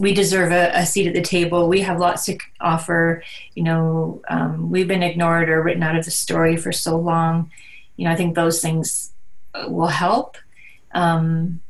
[0.00, 1.68] we deserve a, a, seat at the table.
[1.68, 3.22] We have lots to offer.
[3.54, 7.52] You know, um, we've been ignored or written out of the story for so long.
[7.96, 9.12] You know, I think those things
[9.54, 10.36] uh, will help.
[10.92, 11.60] Um,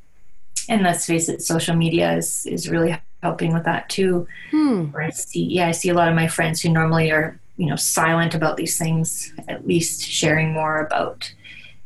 [0.71, 4.27] and let's face it, social media is is really helping with that too.
[4.53, 4.85] Hmm.
[4.87, 7.67] Where I see, yeah, I see a lot of my friends who normally are you
[7.67, 11.33] know silent about these things at least sharing more about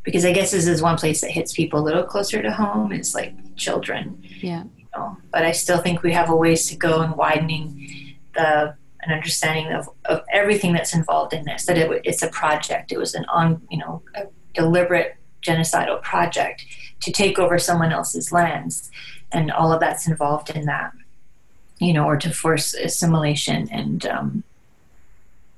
[0.03, 2.93] because i guess this is one place that hits people a little closer to home
[2.93, 5.17] is like children yeah you know?
[5.33, 9.73] but i still think we have a ways to go in widening the an understanding
[9.73, 13.25] of, of everything that's involved in this that it, it's a project it was an
[13.27, 16.65] on you know a deliberate genocidal project
[17.01, 18.91] to take over someone else's lands
[19.33, 20.93] and all of that's involved in that
[21.79, 24.45] you know or to force assimilation and um,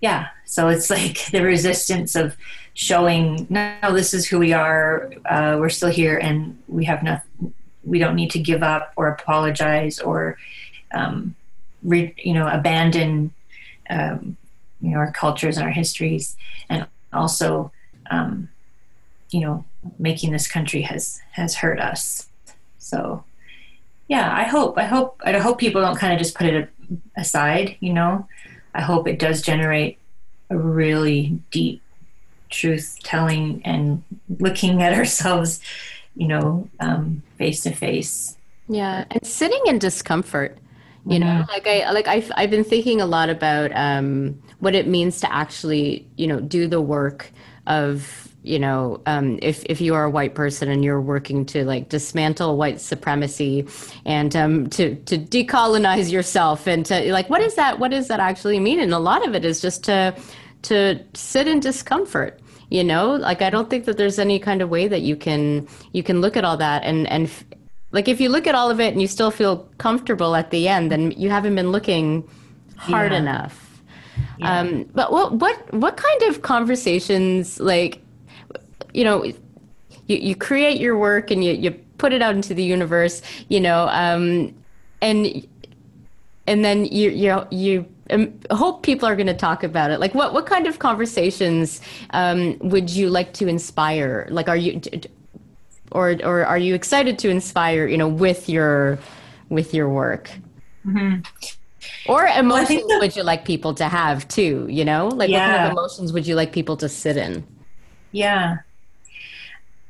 [0.03, 2.37] yeah so it's like the resistance of
[2.75, 7.55] showing no this is who we are uh, we're still here and we have nothing
[7.85, 10.37] we don't need to give up or apologize or
[10.93, 11.35] um,
[11.83, 13.33] re, you know abandon
[13.88, 14.37] um,
[14.83, 16.37] you know our cultures and our histories
[16.69, 17.73] and also
[18.11, 18.49] um,
[19.31, 19.65] you know
[19.99, 22.29] making this country has has hurt us.
[22.79, 23.25] So
[24.09, 26.71] yeah, I hope I hope I hope people don't kind of just put it
[27.17, 28.27] aside, you know.
[28.75, 29.99] I hope it does generate
[30.51, 31.83] a really deep
[32.51, 34.03] truth telling and
[34.39, 35.61] looking at ourselves,
[36.15, 38.37] you know, um, face to face.
[38.69, 40.59] Yeah, and sitting in discomfort
[41.07, 41.51] you know mm-hmm.
[41.51, 45.33] like i like I've, I've been thinking a lot about um, what it means to
[45.33, 47.33] actually you know do the work
[47.67, 51.64] of you know um, if if you are a white person and you're working to
[51.64, 53.66] like dismantle white supremacy
[54.05, 58.20] and um, to to decolonize yourself and to like what is that what does that
[58.20, 60.14] actually mean and a lot of it is just to
[60.62, 64.68] to sit in discomfort you know like i don't think that there's any kind of
[64.68, 67.31] way that you can you can look at all that and and
[67.92, 70.66] like if you look at all of it and you still feel comfortable at the
[70.66, 72.28] end then you haven't been looking
[72.76, 73.18] hard yeah.
[73.18, 73.83] enough
[74.38, 74.61] yeah.
[74.61, 78.02] um but what what what kind of conversations like
[78.92, 82.64] you know you, you create your work and you, you put it out into the
[82.64, 84.55] universe you know um
[85.00, 85.46] and
[86.46, 90.00] and then you you you um, hope people are going to talk about it.
[90.00, 94.26] Like what what kind of conversations um, would you like to inspire?
[94.31, 94.81] Like are you
[95.92, 98.98] or or are you excited to inspire you know with your
[99.48, 100.31] with your work?
[100.87, 101.20] Mm-hmm.
[102.11, 105.09] or emotions well, would you like people to have too you know?
[105.09, 105.38] Like yeah.
[105.38, 107.46] what kind of emotions would you like people to sit in?
[108.11, 108.59] Yeah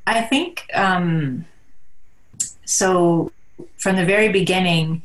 [0.06, 1.44] i think um
[2.64, 3.30] so
[3.76, 5.02] from the very beginning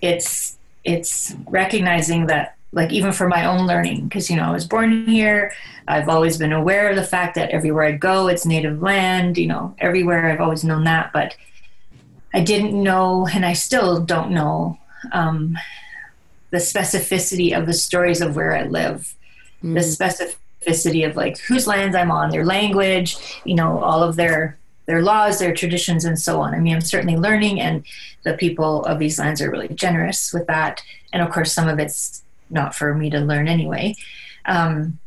[0.00, 4.66] it's it's recognizing that like even for my own learning because you know i was
[4.66, 5.52] born here
[5.88, 9.46] i've always been aware of the fact that everywhere i go it's native land you
[9.46, 11.36] know everywhere i've always known that but
[12.34, 14.78] i didn't know and i still don't know
[15.12, 15.56] um,
[16.50, 19.14] the specificity of the stories of where i live
[19.62, 19.74] mm.
[19.74, 24.58] the specificity of like whose lands i'm on their language you know all of their
[24.86, 26.54] their laws their traditions and so on.
[26.54, 27.84] I mean i'm certainly learning and
[28.22, 30.82] the people of these lands are really generous with that.
[31.12, 33.96] And of course some of it's not for me to learn anyway.
[34.44, 34.98] Um,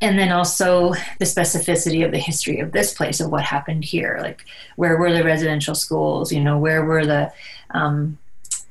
[0.00, 4.18] and then also the specificity of the history of this place of what happened here.
[4.20, 4.44] Like
[4.76, 6.32] where were the residential schools?
[6.32, 7.32] You know where were the
[7.70, 8.18] um,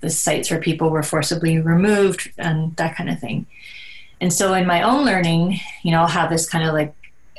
[0.01, 2.31] the sites where people were forcibly removed?
[2.37, 3.47] And that kind of thing
[4.23, 6.95] and so in my own learning you know i'll have this kind of like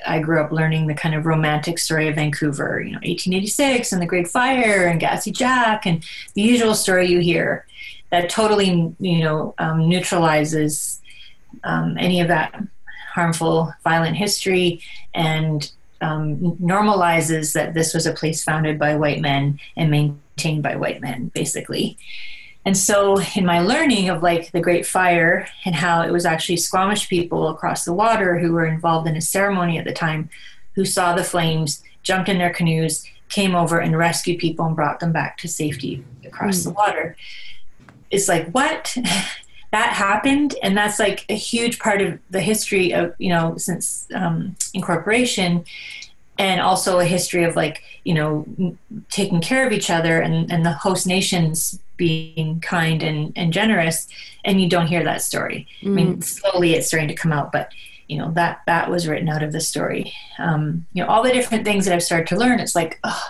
[0.06, 4.02] i grew up learning the kind of romantic story of vancouver you know 1886 and
[4.02, 7.66] the great fire and gassy jack and the usual story you hear
[8.10, 11.00] that totally you know um, neutralizes
[11.64, 12.54] um, any of that
[13.14, 14.82] harmful violent history
[15.14, 20.76] and um, normalizes that this was a place founded by white men and maintained by
[20.76, 21.96] white men basically
[22.64, 26.56] and so in my learning of like the great fire and how it was actually
[26.56, 30.30] squamish people across the water who were involved in a ceremony at the time
[30.74, 35.00] who saw the flames jumped in their canoes came over and rescued people and brought
[35.00, 36.64] them back to safety across mm.
[36.64, 37.16] the water.
[38.10, 38.96] It's like what?
[39.70, 40.54] That happened?
[40.62, 45.64] And that's like a huge part of the history of you know since um, incorporation
[46.38, 48.46] and also a history of like you know
[49.10, 54.08] taking care of each other and, and the host nations being kind and, and generous
[54.44, 55.88] and you don't hear that story mm.
[55.88, 56.24] i mean mm.
[56.24, 57.70] slowly it's starting to come out but
[58.08, 61.32] you know that that was written out of the story um, you know all the
[61.32, 63.28] different things that i've started to learn it's like oh,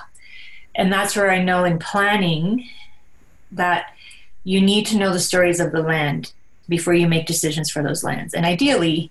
[0.75, 2.67] and that's where i know in planning
[3.53, 3.95] that
[4.45, 6.33] you need to know the stories of the land
[6.69, 8.35] before you make decisions for those lands.
[8.35, 9.11] And ideally,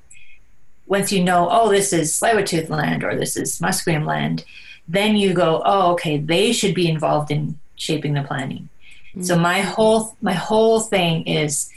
[0.85, 4.43] once you know, oh, this is tsleil land or this is Musqueam land,
[4.87, 8.69] then you go, oh, okay, they should be involved in shaping the planning.
[9.09, 9.23] Mm-hmm.
[9.23, 11.69] So my whole my whole thing is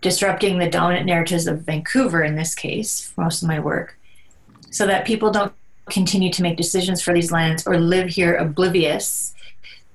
[0.00, 3.98] disrupting the dominant narratives of Vancouver in this case, most of my work,
[4.70, 5.52] so that people don't
[5.90, 9.34] continue to make decisions for these lands or live here oblivious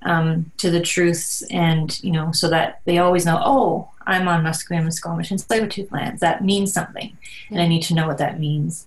[0.02, 4.44] um, to the truths, and you know, so that they always know, oh, I'm on
[4.44, 6.20] Musqueam and Squamish and Tsleil-Waututh lands.
[6.20, 7.16] That means something,
[7.50, 8.86] and I need to know what that means.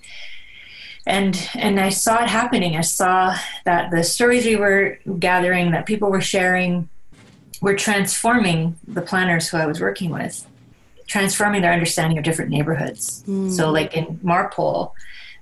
[1.06, 2.76] And and I saw it happening.
[2.78, 6.89] I saw that the stories we were gathering, that people were sharing,
[7.62, 10.45] were transforming the planners who I was working with,
[11.07, 13.24] transforming their understanding of different neighborhoods.
[13.28, 13.51] Mm.
[13.51, 14.93] So, like in Marpole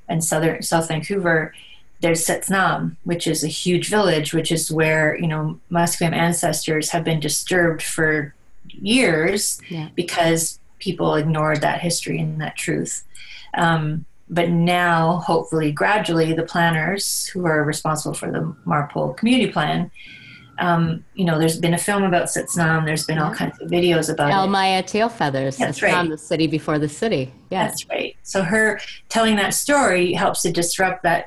[0.10, 1.54] and southern South Vancouver,
[2.02, 7.04] there's Setsnam, which is a huge village, which is where you know Musqueam ancestors have
[7.04, 8.34] been disturbed for
[8.68, 9.90] years yeah.
[9.96, 13.04] because people ignored that history and that truth.
[13.54, 19.92] Um, but now, hopefully, gradually, the planners who are responsible for the Marpole Community Plan,
[20.58, 22.86] um, you know, there's been a film about Setsnam.
[22.86, 24.84] There's been all kinds of videos about Elle-Máijá.
[24.84, 25.58] Tailfeathers.
[25.58, 26.08] That's right.
[26.08, 27.34] the city before the city.
[27.50, 27.72] Yes.
[27.72, 28.16] That's right.
[28.24, 28.80] So her
[29.10, 31.26] telling that story helps to disrupt that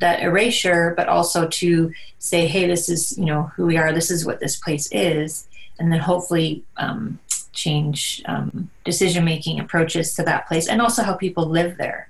[0.00, 3.92] that erasure, but also to say, hey, this is you know who we are.
[3.92, 5.46] This is what this place is,
[5.78, 7.18] and then hopefully um,
[7.52, 12.08] change um, decision making approaches to that place, and also how people live there.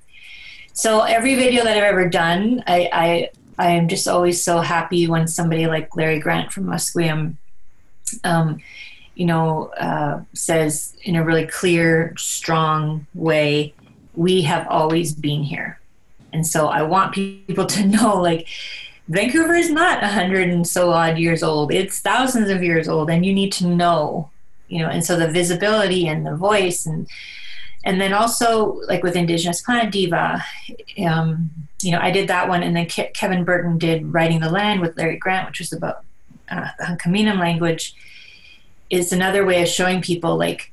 [0.73, 5.07] So every video that I've ever done, I, I I am just always so happy
[5.07, 7.37] when somebody like Larry Grant from Musqueam,
[8.25, 8.59] um,
[9.15, 13.75] you know, uh, says in a really clear, strong way,
[14.15, 15.79] we have always been here.
[16.35, 18.49] And so I want people to know, like,
[19.09, 21.73] Vancouver is not a hundred and so odd years old.
[21.73, 24.31] It's thousands of years old, and you need to know,
[24.69, 24.89] you know.
[24.89, 27.07] And so the visibility and the voice, and
[27.85, 30.43] and then also like with Indigenous Plant Diva,
[31.07, 31.51] um,
[31.83, 34.81] you know, I did that one, and then Ke- Kevin Burton did Writing the Land
[34.81, 36.03] with Larry Grant, which was about
[36.51, 37.95] uh, the Hunkaminam language.
[38.91, 40.71] Is another way of showing people like,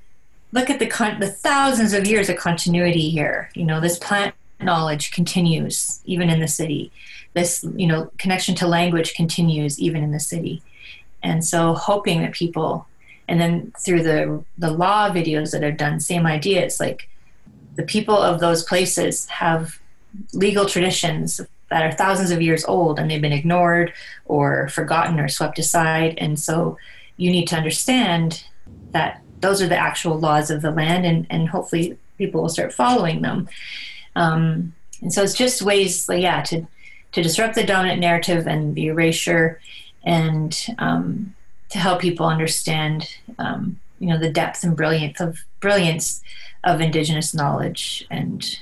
[0.51, 3.49] look at the con- the thousands of years of continuity here.
[3.55, 6.91] You know, this plant knowledge continues even in the city.
[7.33, 10.61] This you know connection to language continues even in the city,
[11.23, 12.87] and so hoping that people,
[13.27, 16.61] and then through the the law videos that I've done, same idea.
[16.61, 17.07] It's like
[17.75, 19.79] the people of those places have
[20.33, 21.39] legal traditions
[21.69, 23.93] that are thousands of years old and they've been ignored
[24.25, 26.15] or forgotten or swept aside.
[26.17, 26.77] And so
[27.15, 28.43] you need to understand
[28.91, 32.73] that those are the actual laws of the land and, and hopefully people will start
[32.73, 33.47] following them.
[34.15, 36.67] Um, and so it's just ways, like, yeah, to,
[37.13, 39.59] to disrupt the dominant narrative and the erasure
[40.03, 41.35] and um,
[41.69, 46.21] to help people understand, um, you know, the depth and brilliance of brilliance
[46.63, 48.59] of indigenous knowledge and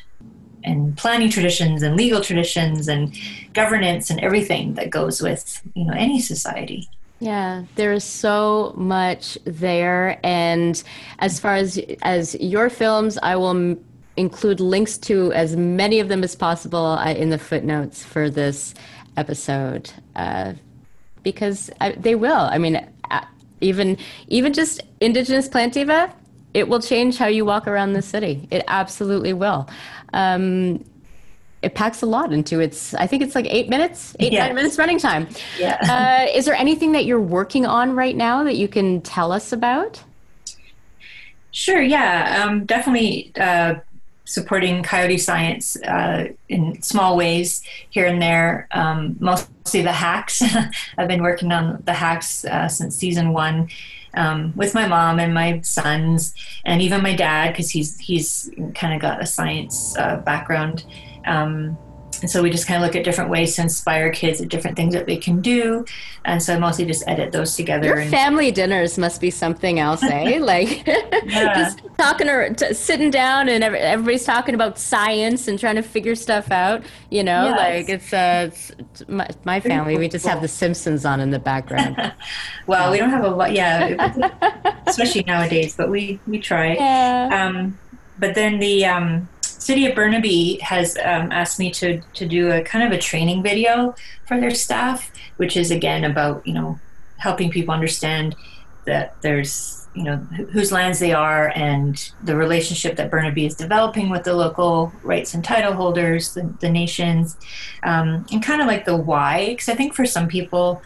[0.64, 3.16] and planning traditions and legal traditions and
[3.54, 6.88] governance and everything that goes with you know any society.
[7.20, 10.20] Yeah there is so much there.
[10.24, 10.82] And
[11.20, 13.78] as far as as your films i will
[14.20, 18.76] include links to as many of them as possible uh, in the footnotes for this
[19.16, 20.54] episode uh,
[21.24, 22.42] because I, they will.
[22.56, 23.26] I mean uh,
[23.62, 23.98] even
[24.28, 26.14] even just indigenous plant diva
[26.54, 28.48] it will change how you walk around the city.
[28.52, 29.70] It absolutely will.
[30.14, 30.84] Um,
[31.62, 34.78] it packs a lot into its i think it's like eight minutes eight nine minutes
[34.78, 35.28] running time.
[35.58, 35.78] Yeah.
[35.82, 39.52] Uh, is there anything that you're working on right now that you can tell us
[39.52, 40.04] about?
[41.52, 42.44] Sure yeah.
[42.44, 43.76] Um, definitely uh,
[44.30, 50.42] supporting coyote science uh, in small ways here and there um, mostly the hacks
[50.98, 53.68] i've been working on the hacks uh, since season one
[54.14, 56.34] um, with my mom and my sons,
[56.66, 60.84] and even my dad because he's he's kind of got a science uh, background.
[61.26, 61.78] Um,
[62.22, 64.76] and so we just kind of look at different ways to inspire kids at different
[64.76, 65.86] things that they can do.
[66.26, 67.88] And so I mostly just edit those together.
[67.88, 70.40] Your and, family dinners must be something else, eh?
[70.42, 75.82] like just talking or t- sitting down and everybody's talking about science and trying to
[75.82, 76.84] figure stuff out.
[77.10, 77.58] You know, yes.
[77.58, 79.98] like it's, uh, it's, my, my, family.
[79.98, 82.14] We just have The Simpsons on in the background.
[82.68, 84.14] well, we don't have a lot, yeah,
[84.88, 85.76] especially nowadays.
[85.76, 86.74] But we we try.
[86.74, 87.50] Yeah.
[87.50, 87.78] Um,
[88.20, 92.62] but then the um, City of Burnaby has um, asked me to to do a
[92.62, 93.96] kind of a training video
[94.28, 96.80] for their staff, which is again about you know
[97.18, 98.36] helping people understand
[98.86, 100.18] that there's you know
[100.54, 105.34] whose lands they are and the relationship that Burnaby is developing with the local rights
[105.34, 107.38] and title holders, the, the nations,
[107.84, 109.48] um, and kind of like the why.
[109.48, 110.82] Because I think for some people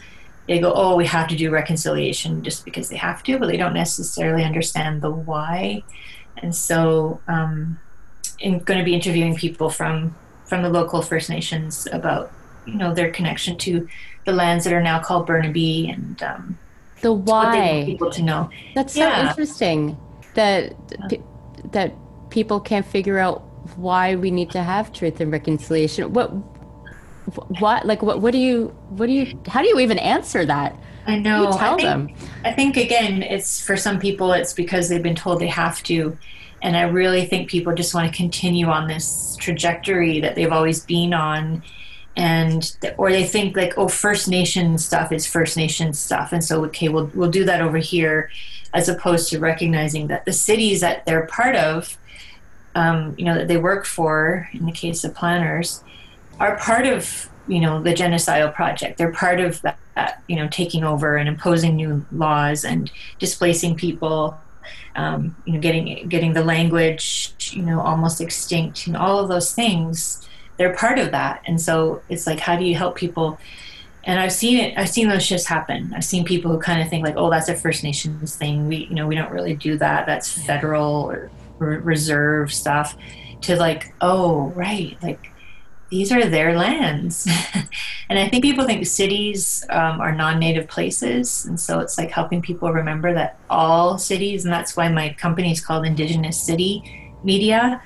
[0.48, 3.58] they go, oh, we have to do reconciliation just because they have to, but they
[3.58, 5.84] don't necessarily understand the why.
[6.38, 7.80] And so um,
[8.40, 10.16] in, going to be interviewing people from
[10.46, 12.32] from the local First Nations about
[12.66, 13.88] you know their connection to
[14.26, 16.58] the lands that are now called Burnaby and um,
[17.02, 18.50] the why people to know.
[18.76, 19.98] That's so interesting
[20.36, 20.74] that
[21.72, 21.94] that
[22.30, 23.40] people can't figure out
[23.78, 26.12] why we need to have truth and reconciliation.
[26.14, 26.30] What
[27.60, 30.76] what like what what do you what do you how do you even answer that?
[31.06, 31.52] I know.
[31.52, 32.30] tell I think, them.
[32.46, 36.18] I think again, it's for some people, it's because they've been told they have to,
[36.62, 40.86] and I really think people just want to continue on this trajectory that they've always
[40.86, 41.64] been on.
[42.16, 46.64] And or they think like, oh, First Nation stuff is First Nation stuff, and so
[46.66, 48.30] okay, we'll we'll do that over here,
[48.74, 51.98] as opposed to recognizing that the cities that they're part of,
[52.76, 55.84] um, you know, that they work for, in the case of planners,
[56.40, 59.00] are part of you know the genocidal project.
[59.00, 63.76] They're part of that, that you know taking over and imposing new laws and displacing
[63.76, 64.38] people
[64.96, 69.54] um, you know, getting getting the language, you know, almost extinct, and all of those
[69.54, 70.28] things,
[70.58, 71.42] they're part of that.
[71.48, 73.40] And so it's like, how do you help people?
[74.04, 74.78] And I've seen it.
[74.78, 75.94] I've seen those shifts happen.
[75.96, 78.68] I've seen people who kind of think like, oh, that's a First Nations thing.
[78.68, 80.06] We, you know, we don't really do that.
[80.06, 82.98] That's federal or reserve stuff.
[83.42, 85.33] To like, oh, right, like
[85.94, 87.28] these are their lands.
[88.10, 91.46] and I think people think cities um, are non native places.
[91.46, 95.52] And so it's like helping people remember that all cities, and that's why my company
[95.52, 97.80] is called Indigenous City Media,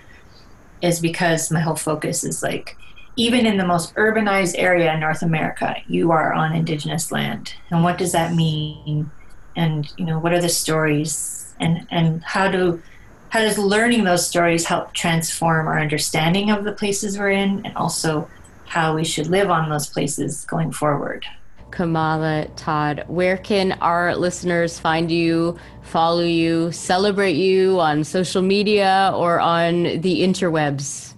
[0.81, 2.77] is because my whole focus is like,
[3.17, 7.55] even in the most urbanized area in North America, you are on Indigenous land.
[7.71, 9.11] And what does that mean?
[9.57, 11.53] And, you know, what are the stories?
[11.59, 12.81] And, and how do
[13.29, 17.75] how does learning those stories help transform our understanding of the places we're in and
[17.75, 18.29] also
[18.65, 21.25] how we should live on those places going forward?
[21.71, 29.11] Kamala Todd, where can our listeners find you, follow you, celebrate you on social media
[29.15, 31.13] or on the interwebs?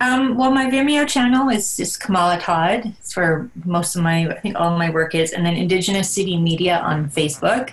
[0.00, 2.94] Um, well, my Vimeo channel is just Kamala Todd.
[2.98, 5.32] It's where most of my, I think all of my work is.
[5.32, 7.70] And then Indigenous City Media on Facebook.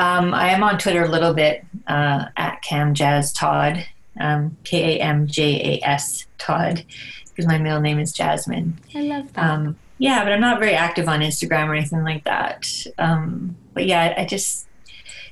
[0.00, 3.86] Um, I am on Twitter a little bit uh, at Cam Jazz Todd,
[4.18, 6.82] um, K A M J A S Todd,
[7.28, 8.78] because my middle name is Jasmine.
[8.94, 9.44] I love that.
[9.44, 12.66] Um, yeah, but I'm not very active on Instagram or anything like that.
[12.96, 14.66] Um, but yeah, I just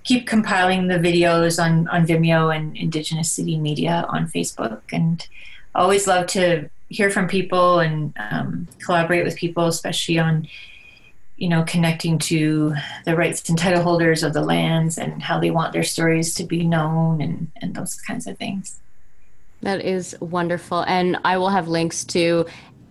[0.05, 5.27] keep compiling the videos on, on Vimeo and Indigenous City Media on Facebook, and
[5.75, 10.47] always love to hear from people and um, collaborate with people, especially on
[11.39, 12.75] you know, connecting to
[13.05, 16.45] the rights and title holders of the lands and how they want their stories to
[16.45, 18.81] be known and, and those kinds of things.
[19.63, 20.85] That is wonderful.
[20.87, 22.47] And I will have links to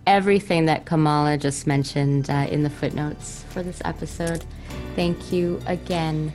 [0.06, 4.44] everything that Kamala just mentioned uh, in the footnotes for this episode.
[4.96, 6.32] Thank you again.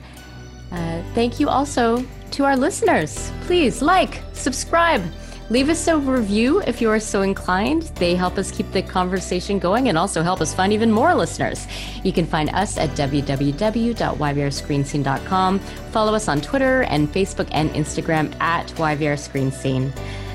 [0.70, 3.32] Uh, thank you also to our listeners.
[3.42, 5.02] Please like, subscribe
[5.50, 7.82] Leave us a review if you are so inclined.
[7.96, 11.66] They help us keep the conversation going and also help us find even more listeners.
[12.02, 15.58] You can find us at www.yvrscreenscene.com.
[15.58, 19.92] Follow us on Twitter and Facebook and Instagram at YVR Screen Scene.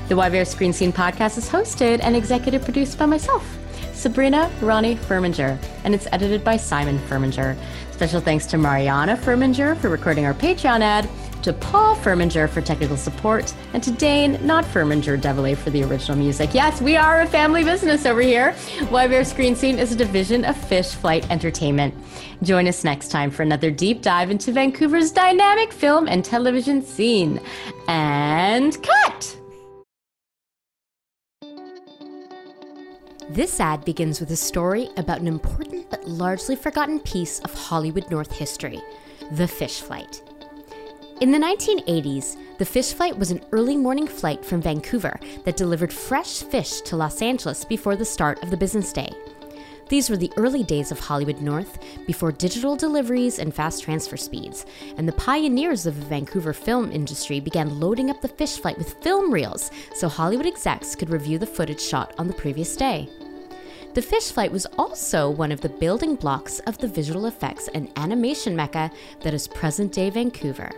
[0.08, 3.58] The YVR Screen Scene podcast is hosted and executive produced by myself,
[3.92, 7.56] Sabrina Rani Furminger, and it's edited by Simon Furminger.
[7.90, 11.08] Special thanks to Mariana Furminger for recording our Patreon ad
[11.42, 16.16] to Paul Furminger for technical support, and to Dane, not Furminger Devilay, for the original
[16.16, 16.54] music.
[16.54, 18.52] Yes, we are a family business over here.
[18.90, 21.94] YVR Screen Scene is a division of Fish Flight Entertainment.
[22.42, 27.40] Join us next time for another deep dive into Vancouver's dynamic film and television scene.
[27.88, 29.36] And cut!
[33.30, 38.10] This ad begins with a story about an important but largely forgotten piece of Hollywood
[38.10, 38.82] North history
[39.30, 40.22] the fish flight.
[41.20, 45.92] In the 1980s, the fish flight was an early morning flight from Vancouver that delivered
[45.92, 49.12] fresh fish to Los Angeles before the start of the business day.
[49.90, 54.64] These were the early days of Hollywood North, before digital deliveries and fast transfer speeds,
[54.96, 58.94] and the pioneers of the Vancouver film industry began loading up the fish flight with
[59.02, 63.10] film reels so Hollywood execs could review the footage shot on the previous day.
[63.92, 67.92] The fish flight was also one of the building blocks of the visual effects and
[67.96, 68.90] animation mecca
[69.20, 70.70] that is present day Vancouver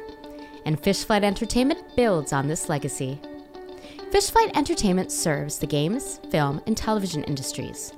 [0.65, 3.21] and Fish Flight Entertainment builds on this legacy.
[4.11, 7.93] Fish Flight Entertainment serves the games, film, and television industries.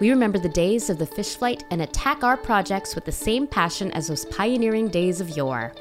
[0.00, 3.46] We remember the days of the fish flight and attack our projects with the same
[3.46, 5.72] passion as those pioneering days of yore.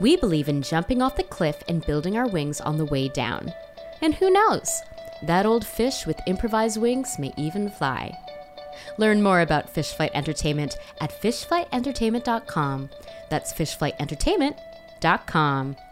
[0.00, 3.52] We believe in jumping off the cliff and building our wings on the way down.
[4.00, 4.70] And who knows?
[5.22, 8.16] That old fish with improvised wings may even fly.
[8.98, 12.90] Learn more about Fish Flight Entertainment at fishflightentertainment.com.
[13.30, 13.52] That's
[15.00, 15.85] fishflightentertainment.com.